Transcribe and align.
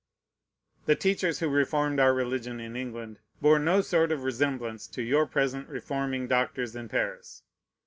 The 0.87 0.95
teachers 0.95 1.41
who 1.41 1.47
reformed 1.49 1.99
our 1.99 2.11
religion 2.11 2.59
in 2.59 2.75
England 2.75 3.19
bore 3.39 3.59
no 3.59 3.81
sort 3.81 4.11
of 4.11 4.23
resemblance 4.23 4.87
to 4.87 5.03
your 5.03 5.27
present 5.27 5.69
reforming 5.69 6.27
doctors 6.27 6.75
in 6.75 6.89
Paris. 6.89 7.43